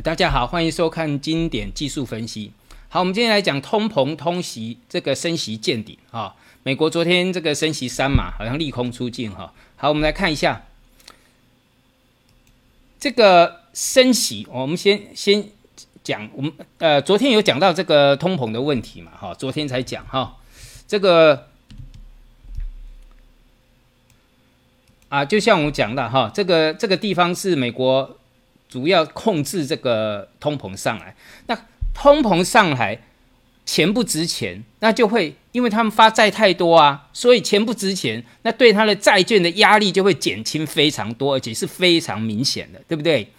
[0.00, 2.50] 大家好，欢迎收看经典技术分析。
[2.88, 6.34] 好，我们今天来讲通膨通息这个升息见顶哈。
[6.62, 9.52] 美国昨天这个升息三码，好像利空出尽哈。
[9.76, 10.64] 好，我们来看一下
[12.98, 15.46] 这个升息，我们先先
[16.02, 20.38] 讲我们呃昨天有讲到这个通膨的问题嘛哈，昨天才讲哈，
[20.88, 21.48] 这个
[25.10, 28.18] 啊就像我讲的哈，这个这个地方是美国。
[28.72, 31.14] 主要控制这个通膨上来，
[31.46, 31.54] 那
[31.92, 32.98] 通膨上来，
[33.66, 43.30] 钱不值钱，那就会因为他们发债太多啊，所以钱不值钱，那对他的债券的压力就会减轻非常多，而且是非常明显的，对不对？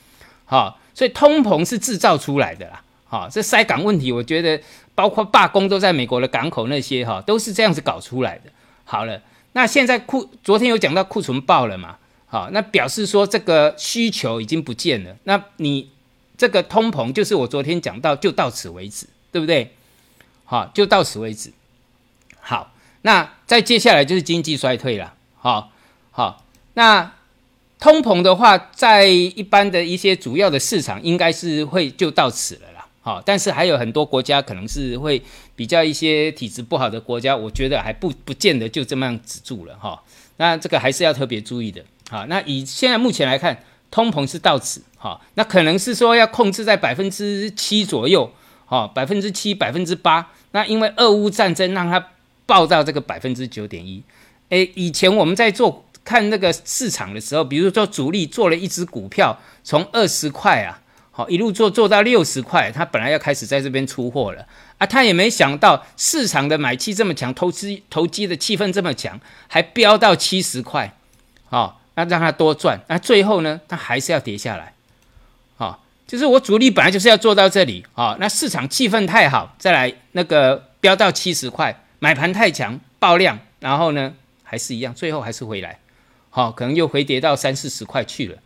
[0.46, 2.84] 好，所以通膨是制造出来的啦。
[3.08, 4.62] 好，这塞港问题，我觉得
[4.94, 8.52] 包括罢工都在美国的港口那些哈，都是这样子搞出来的。
[8.84, 9.20] 好了，
[9.54, 11.98] 那现在库昨天有讲到库存爆了嘛？
[12.34, 15.16] 好，那表示说这个需求已经不见了。
[15.26, 15.92] 那你
[16.36, 19.72] 这个通膨就是我昨天讲到，就到此为止，对不对？
[20.44, 21.54] 好，就到此为止。
[22.40, 25.14] 好，那再接下来就是经济衰退了。
[25.38, 25.72] 好，
[26.10, 26.44] 好，
[26.74, 27.14] 那
[27.80, 32.88] 通膨的话，在一般的一些主要的市场，应该是会就到此了啦。
[33.02, 35.22] 好，但是还有很多国家可能是会
[35.56, 40.02] 比较一些体质不好的国家，我觉得还不不见得就这么样止住了哈。
[40.38, 41.86] 那这个还是要特别注意的。
[42.14, 48.32] 好，那以现在目前来看，通膨是到此，哈，那可能是说要控制在百分之七左右，
[48.68, 50.30] 哈，百分之七、百分之八。
[50.52, 52.10] 那因为俄乌战争让它
[52.46, 54.04] 爆到这个百分之九点一。
[54.50, 64.46] 诶，以前我们在做看那个市场的时候，比如说主力做了一只股票，从二十块啊，好一路做做到六十块，他本来要开始在这边出货了
[64.78, 70.96] 啊，他也没想到市场的买气这么强，投资投机的气氛这么强，还飙到七十块，
[71.46, 71.80] 好。
[71.96, 74.74] 那让它多赚，那最后呢，它还是要跌下来，
[75.58, 84.12] 好，就是我主力本来就是要做到这里，好，那市场气氛太好，再来那个飙到七十块，买盘太强爆量，然后呢，
[84.44, 85.78] 还是一样，最后还是回来，
[86.32, 88.38] 好，可能又回跌到三四十块去了，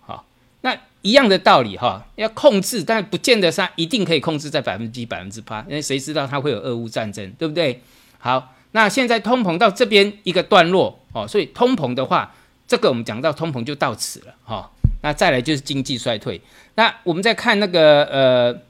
[0.00, 0.24] 好，
[0.62, 7.80] 那一样的道理哈，要控制，但不见得它一定可以控制在百分之百分之八，因为谁知道它会有俄乌战争，对不对？
[8.18, 12.34] 好，那现在通膨到这边一个段落，哦，所以通膨的话。
[12.68, 14.70] 这个我们讲到通膨就到此了哈，
[15.02, 16.38] 那再来就是经济衰退。
[16.74, 18.60] 那我们再看那个呃，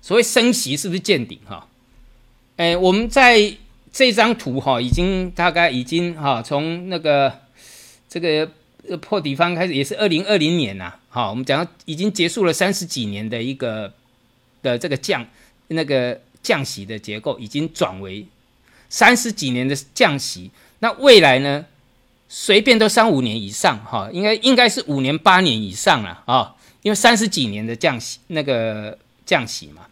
[0.00, 1.66] 所谓升息是不是见顶哈？
[2.56, 3.52] 哎，我们在
[3.92, 7.40] 这张图哈，已经大概已经哈，从那个
[8.08, 8.48] 这个
[8.98, 13.92] 破底方开始，也是二零二零年呐，好，我们讲到已经结束了三十几年的一个
[14.62, 15.26] 的这个降
[15.66, 18.24] 那个降息的结构，已经转为
[18.88, 20.52] 三十几年的降息。
[20.78, 21.66] 那未来呢？
[22.28, 29.86] 随便都三五年以上哈，应该应该是五年八年以上了啊，因为三十几年的降息那个降息嘛，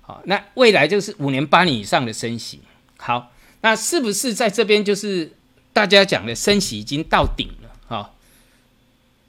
[0.00, 2.60] 好，那未来就是五年八年以上的升息。
[2.96, 3.30] 好，
[3.60, 5.32] 那是不是在这边就是
[5.72, 7.70] 大家讲的升息已经到顶了？
[7.88, 8.14] 哈，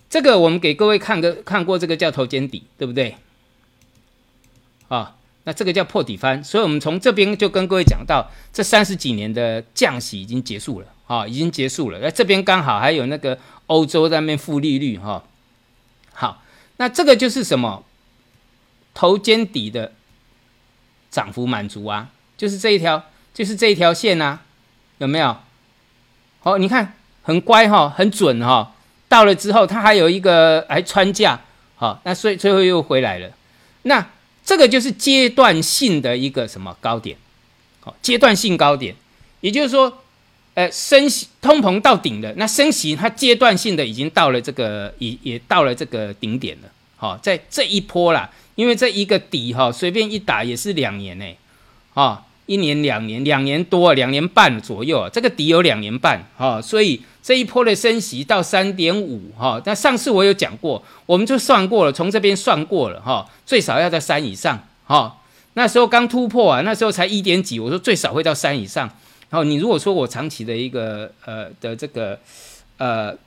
[0.09, 3.15] 这个我们给各位看个看过，这个叫头肩底，对不对？
[4.87, 10.87] 啊，那这个叫破底翻，所以我们从这边就跟各位讲到，这三十几年的降息已经结束了。
[11.13, 11.99] 啊，已经结束了。
[11.99, 13.37] 那这边刚好还有那个
[13.67, 15.23] 欧洲那边负利率哈。
[16.11, 16.41] 好，
[16.77, 17.83] 那这个就是什么？
[18.95, 19.91] 头肩底的
[21.11, 23.03] 涨幅满足啊，就是这一条，
[23.33, 24.41] 就是这一条线啊，
[24.99, 25.37] 有没有？
[26.39, 26.93] 好，你看
[27.23, 28.73] 很乖哈，很准哈。
[29.07, 31.41] 到了之后，它还有一个还穿价，
[31.75, 33.31] 好，那所以最后又回来了。
[33.83, 34.09] 那
[34.43, 37.17] 这个就是阶段性的一个什么高点？
[37.81, 38.95] 好，阶段性高点，
[39.41, 39.99] 也就是说。
[40.55, 46.69] 呃，升息通膨到顶了，那升息它阶段性的已经到了这个，也也到了这个顶点了。
[46.95, 51.25] 好，在这一波啦，因为这一个底哈，随便一打也是两年呢，
[51.95, 65.17] 啊，一年两年，两年多，两年半左右啊，这个底有两年半哈，所以这一波的升息到三点五哈，那上次我有讲过，我们就算过了，从这边算过了哈，最少要在三以上哈，
[65.55, 68.87] 那时候刚突破啊，那时候才一点几，我说最少会到三以上。
[69.33, 72.19] 然后你如果说我长期的一个呃的这个
[72.77, 73.17] 呃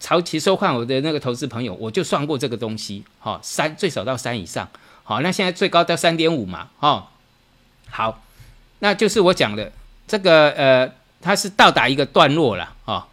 [0.00, 4.66] 长期收看我的那个投资朋友，我就算过这个东西，哈，三最少到三以上，
[5.02, 7.10] 好，那现在最高到三点五嘛，哈，
[7.90, 8.24] 好，
[8.78, 9.70] 那就是我讲的
[10.08, 13.08] 这个呃，它是到达一个段落了，哈，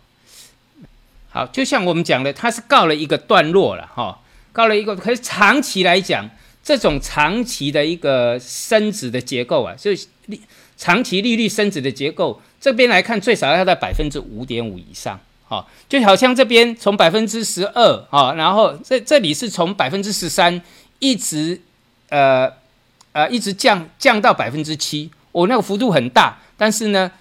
[1.31, 4.21] 好，就像我们讲的，它是告了一个段落了，哈，
[4.53, 6.29] 告了一个，可是长期来讲，
[6.63, 9.91] 这种长期的一个升值的结构啊，就
[10.27, 10.41] 利。
[10.81, 20.59] 长期利率升值的结构，这边来看最少要在百分之五点五以上，哈，就好像这边从百分之十二，哈，然后这这里是从百分之十三
[20.97, 21.61] 一直
[22.09, 22.51] 呃
[23.11, 27.11] 呃一直降降到百分之七，我那个幅度很大，但是呢，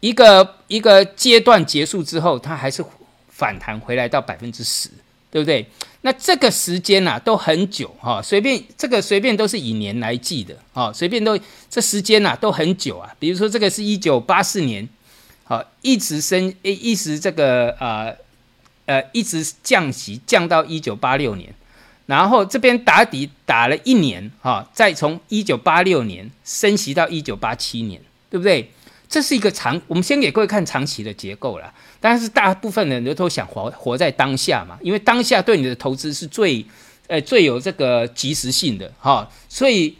[0.00, 2.84] 一个一个阶段结束之后，它还是
[3.30, 4.90] 反弹回来到百分之十，
[5.36, 5.66] 对不对？
[6.00, 11.38] 那这个时间呐都很久哈，随便这个随便都是以年来计的啊，随便都
[11.68, 13.14] 这时间呐都很久啊。
[13.18, 14.88] 比如说这个是一九八四年，
[15.44, 18.10] 好一直升一一直这个啊
[18.86, 21.52] 呃一直降息降到一九八六年，
[22.06, 28.00] 然后这边打底打了一年哈，再从一九八六年升息到一九八七年，
[28.30, 28.70] 对不对？
[29.08, 31.72] 这是一个长，我们先给各位看长期的结构了。
[32.00, 36.64] 但是大部分的人都想活活在当下嘛，因为当下对你的投资是最，
[37.06, 39.28] 呃，最有这个及时性的哈。
[39.48, 39.96] 所以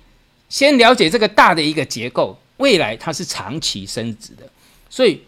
[0.49, 4.43] 先了解这个大的一个结构，未来它是长期升值的。
[4.91, 5.23] 所以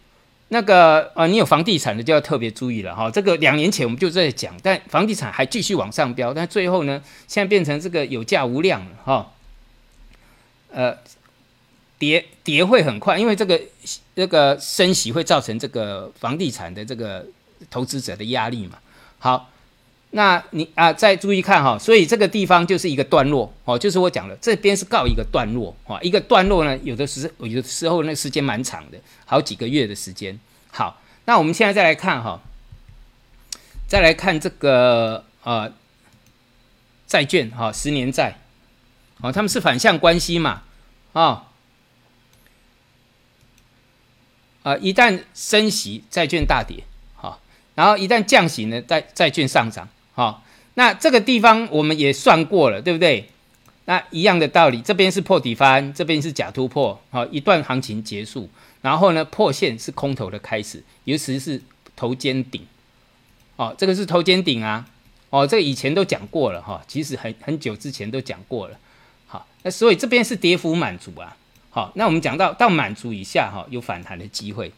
[0.48, 3.08] 那个啊，你有房地产的就要特别注意了哈。
[3.10, 9.32] 这个两年前我们就在讲，但房地产还继续往上飙，但最后呢，现在变成这个有价无量了哈。
[10.72, 10.98] 呃。
[11.98, 13.60] 跌跌会很快，因为这个
[14.14, 17.26] 这个升息会造成这个房地产的这个
[17.70, 18.78] 投资者的压力嘛。
[19.18, 19.50] 好，
[20.10, 30.38] 那你啊再注意看哈，所以这个地方就是一个段落哦，就是我讲了，这边是告一个段落啊，一个段落呢，有的时有的时候那时间蛮长的，好几个月的时间。
[30.70, 32.40] 好，那我们现在再来看哈，
[33.88, 35.72] 再来看这个呃
[37.08, 38.38] 债券哈，十年债，
[39.20, 40.62] 哦，他们是反向关系嘛，
[41.12, 41.46] 啊。
[44.68, 46.84] 啊，一旦升息，债券大跌，
[47.14, 47.40] 好，
[47.74, 50.44] 然后一旦降息呢，债债券上涨，好，
[50.74, 53.30] 那这个地方我们也算过了，对不对？
[53.86, 58.46] 那一样的道理，这边是破底翻，这边是假突破，好，一段行情结束，
[58.82, 61.62] 然后呢破线是空头的开始，尤其是
[61.96, 62.66] 头肩顶，
[63.56, 64.86] 哦，这个是头肩顶啊，
[65.30, 68.76] 哦，这以前都讲过了哈，其实很很久之前都讲过了，
[69.26, 71.34] 好，那所以这边是跌幅满足啊。
[71.70, 74.72] 好，那我们讲到到满足以下哈，有反弹的机会。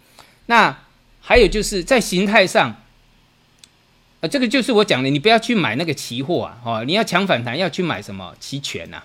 [0.47, 0.77] 那
[1.21, 2.75] 还有就是在形态上，
[4.21, 9.03] 呃，这个就是我讲的，你不要去买那个期货啊，哦，你要抢反弹要去买什么期权呐？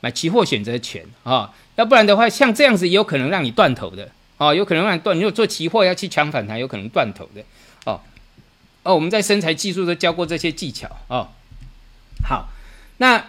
[0.00, 5.16] 买期货选择权啊，要不然的话，像这样子有可能让你断头的哦，有可能让你断。
[5.16, 7.42] 如果做期货要去抢反弹，有可能断头的
[7.84, 8.00] 哦。
[8.82, 11.28] 哦，我们在身材技术都教过这些技巧哦。
[12.24, 12.48] 好，
[12.96, 13.24] 那。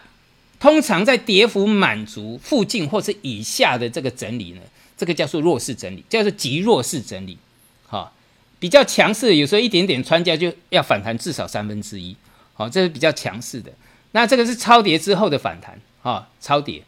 [0.63, 4.61] 通常在跌幅满足附近或是以下的这个整理呢，
[4.95, 7.37] 这个叫做弱势整理，叫做极弱势整理。
[7.85, 8.13] 好，
[8.61, 12.15] 比较强势，有时候一点点穿价就要反弹至少三分之一。
[12.53, 13.73] 好，这是比较强势的。
[14.13, 15.77] 那这个是超跌之后的反弹。
[16.01, 16.81] 哈，超跌。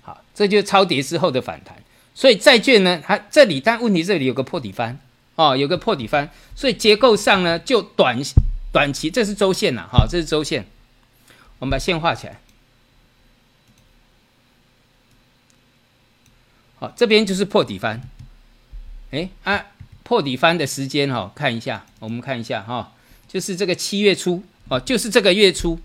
[0.00, 1.76] 好，这就是超跌之后的反弹。
[2.14, 4.98] 所以债券呢，它这里但问题这里有个破底翻。
[5.34, 8.18] 哦，有个破底翻，所以结构上呢，就短
[8.72, 9.86] 短期这是周线呐。
[9.92, 10.64] 哈，这是周线。
[11.60, 12.40] 我们把线画起来，
[16.78, 18.02] 好，这边就是破底翻，
[19.12, 19.66] 哎啊，
[20.02, 22.92] 破底翻的时间哈，看一下，我们看一下哈，
[23.26, 25.80] 就是这个七月初哦，就是这个月初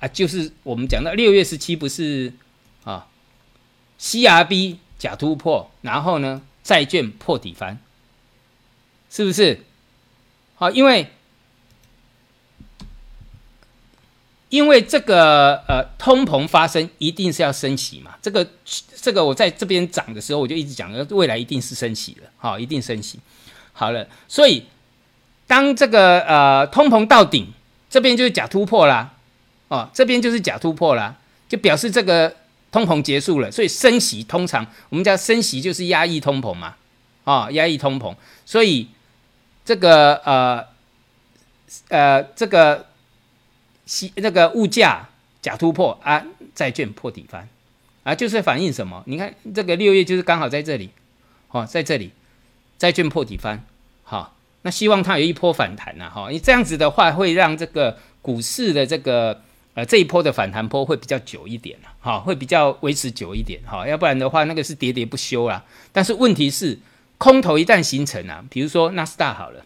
[0.00, 2.32] 啊，就是我们讲到六月十七不是
[2.84, 3.08] 啊
[3.98, 7.78] ，CRB 假突破，然后呢，债券破底翻，
[9.08, 9.64] 是不是？
[10.56, 11.10] 好，因为。
[14.52, 18.46] 因为这个呃通膨发生一定是要升息嘛，这个
[18.94, 23.18] 这个我在这边涨的时候我就一直讲，未来一定是升息了，好，一定升息。
[23.72, 24.66] 好了，所以
[25.46, 27.46] 当这个呃通膨到顶，
[27.88, 29.14] 这边就是假突破啦，
[29.68, 31.16] 哦，这边就是假突破啦，
[31.48, 32.36] 就表示这个
[32.70, 36.76] 通膨结束了，所以升息通常我们叫升息就是压抑通膨嘛，
[37.24, 38.88] 啊，压抑通膨，所以
[39.64, 40.62] 这个呃
[41.88, 42.91] 呃这个。
[43.92, 45.06] 西那个物价
[45.42, 47.46] 假突破啊，债券破底翻
[48.04, 49.02] 啊，就是反映什么？
[49.06, 50.88] 你看这个六月就是刚好在这里，
[51.50, 52.10] 哦，在这里
[52.78, 53.62] 债券破底翻，
[54.02, 59.42] 好，那希望它有一波反弹呐，哈，你这样子的话会让这个股市的这个
[59.74, 65.62] 呃这一波的反弹波会比较久一点了，哈，会比较维持久一点，哈，要不然的话那个是喋喋不休啦。
[65.92, 66.78] 但是问题是
[67.18, 69.62] 空头一旦形成啊，比如说纳斯达好了，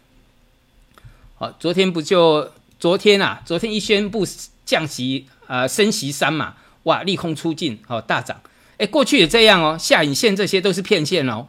[1.35, 2.51] 好，昨天不就？
[2.79, 4.25] 昨天啊，昨天一宣布
[4.65, 8.39] 降息，呃，升息三嘛，哇，利空出尽，好大涨。
[8.77, 11.47] 哎，过去也这样哦，下影线这些都是骗线哦，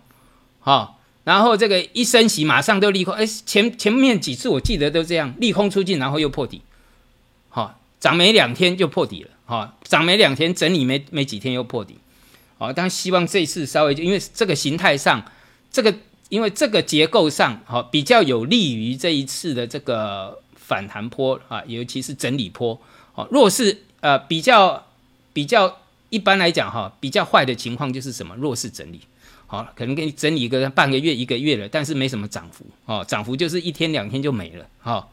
[0.61, 6.63] 好，然后这个一升息马上就利空，哎，前前面几次我记得都这样，利空出尽，然后又破底，
[7.51, 11.99] 好，涨没两天就破底了，好，涨没两天整理没没几天又破底，
[12.57, 15.23] 好，但希望这次稍微因为这个形态上，
[15.71, 15.95] 这个
[16.31, 20.39] 因为这个结构上，好比较有利于这一次的这个。
[20.69, 22.79] 反弹坡啊，尤其是整理坡。
[23.15, 24.87] 好，弱势呃比较
[25.33, 25.79] 比较
[26.11, 28.37] 一般来讲哈，比较坏的情况就是什么？
[28.37, 29.01] 弱势整理，
[29.47, 32.67] 好，可能给你整理个半个月一个月了，但是没什么涨幅。
[32.85, 35.09] 哦，涨幅就是一天两天就没了，哈，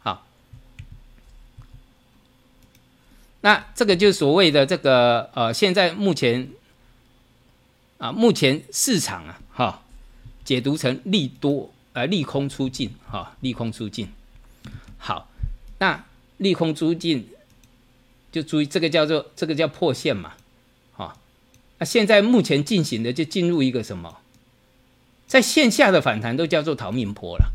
[0.00, 0.26] 好，
[3.42, 6.48] 那这个就是所谓的这个呃，现在目前
[7.98, 9.82] 啊，目前市场啊，哈，
[10.44, 14.08] 解读成利多呃利空出尽，哈，利空出尽，
[15.04, 15.28] 好，
[15.78, 16.04] 那。
[16.38, 17.28] 利空出尽，
[18.32, 20.32] 就注意这个叫做这个叫破线嘛，
[20.92, 21.16] 好，
[21.78, 24.18] 那现在目前进行的就进入一个什么，
[25.28, 27.52] 在线下的反弹都叫做逃命坡了，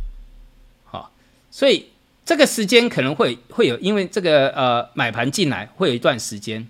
[0.86, 1.12] 好，
[1.52, 1.90] 所以
[2.26, 6.66] 这个时间可能会会有，因为这个呃买盘进来会有一段时间，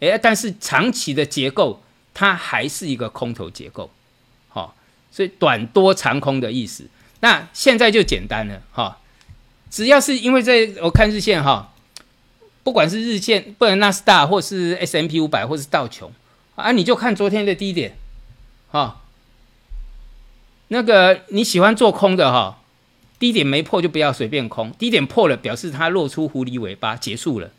[0.00, 3.90] 哎，但是长期的结构它还是一个空头结构，
[4.48, 4.76] 好，
[5.10, 6.86] 所以短多长空的意思，
[7.20, 8.98] 那现在就简单了，哈。
[9.76, 11.70] 只要是因为在，我看日线哈，
[12.64, 16.10] 不管是日线，不管纳斯达或是 S M P 五百或是道琼
[16.54, 17.94] 啊，你就看昨天的低点，
[18.70, 19.02] 哈，
[20.68, 22.62] 那个你喜欢做空的哈，
[23.18, 27.50] 低点没破就不要随便空，低点破了表示它露出狐狸尾巴结束了，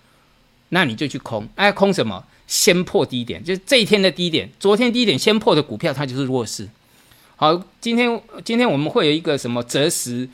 [0.69, 2.25] 那你就去空，哎，空什么？
[2.47, 6.67] 先破低点，就是这一天的低点，昨天低点先破的股票它就是弱势。
[7.35, 10.27] 好，今天今天我们会有一个什么择时？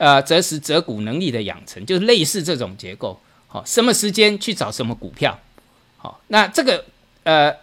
[0.00, 3.20] 呃，择时择股能力的养成，就是类似这种结构。
[3.48, 5.38] 好，什么时间去找什么股票？
[5.98, 6.86] 好，那这个
[7.24, 7.54] 呃，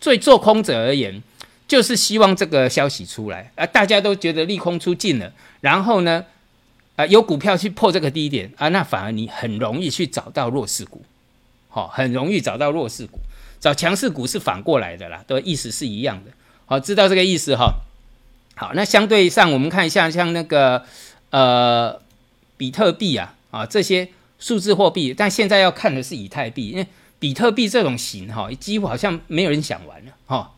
[0.00, 1.22] 对做空者而言，
[1.68, 6.24] 就是希望这个消息出来，啊，大家都觉得利空出尽了，然后呢，
[6.96, 11.04] 啊，有股票去破这个低点啊，那反而你很容易去找到弱势股，
[11.68, 13.20] 好，很容易找到弱势股，
[13.60, 16.32] 找强势股是反过来的啦，都意思是一样的。
[16.64, 17.74] 好，知道这个意思哈。
[18.56, 20.84] 好，那相对上我们看一下，像那个。
[21.30, 22.00] 呃，
[22.56, 26.86] 比特币啊，啊这些数字货币，但现在要看的是以太币，因为
[27.18, 30.52] 比特币这种型哈，几乎好像没有人想玩了哈。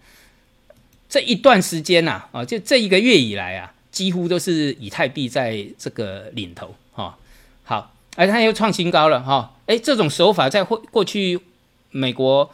[1.08, 7.16] 这一段时间呐，啊，就这一个月以来啊，几乎都是以太币在这个领头哈。
[7.64, 9.54] 好，而它又创新高了哈。
[9.66, 11.40] 哎，这种手法在过过去
[11.90, 12.50] 美国，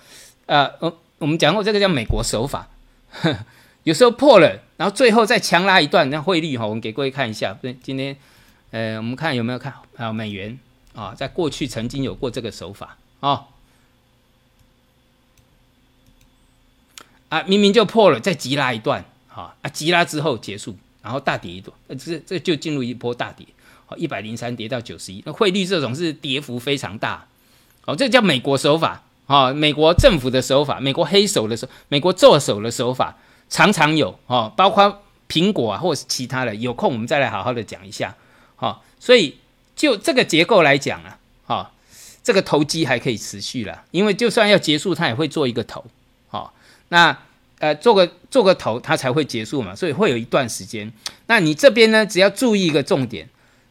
[0.47, 2.69] 呃，我我们讲过这个叫美国手法，
[3.85, 4.61] 有时候破了。
[4.77, 7.57] 然后最后再强拉一段，那汇率哈，我们给各位看一下。
[7.63, 8.17] 对，今天，
[8.73, 10.13] 呃，我们看有没有看啊？
[10.13, 10.59] 美元
[10.97, 13.45] 啊，在过去曾经有过这个手法啊，
[17.29, 23.47] 啊，明明就破了，再急拉一段，哈啊，急拉之后结束，然后大跌一段，呃这这就进入一波大跌，
[23.87, 27.29] 好，一百零三跌到九十一，那汇率这种是跌幅非常大，
[27.85, 33.17] 哦，这叫美国手法啊，美国政府的手法，美国黑手的手，美国做手的手法。
[33.49, 38.17] 常常有哦，包括苹果啊，或者是其他的，有空我们再来好好的讲一下，
[38.57, 38.81] 哈。
[38.99, 39.39] 所以
[39.77, 41.73] 就这个结构来讲啊，哈，
[42.23, 45.85] 这个投机还可以持续了，因为就算要结束，它也会做一个头，
[46.29, 46.55] 好，
[46.89, 47.17] 那
[47.59, 50.93] 呃做个做个头，它才会结束嘛，所以会有一段时间。
[51.27, 53.29] 那你这边呢，只要注意一个重点，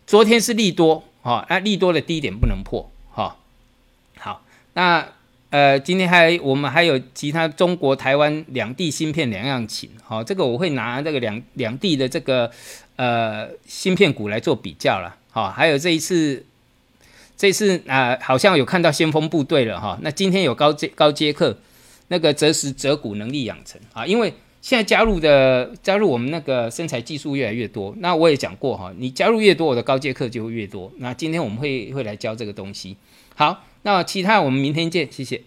[0.07, 3.37] 昨天是利多，哈，那利多的低点不能破，哈。
[4.17, 5.07] 好，那。
[5.53, 12.49] 呃，今天还我们还有其他中国台湾两地芯片两样情，好，这个我会拿这个两两地的这个
[12.95, 16.43] 呃芯片股来做比较了，好，还有这一次
[17.37, 21.55] 这次啊，好像有看到先锋部队了哈，那今天有高阶高阶课
[22.07, 32.97] 那个择时择股能力养成啊，因为现在加入的加入我们那个生材技术越来越多，那我也讲过哈，你加入越多，我的高阶课就会越多，那今天我们会会来教这个东西，
[33.35, 33.63] 好。
[33.83, 35.41] 那其他我们明天见，谢谢。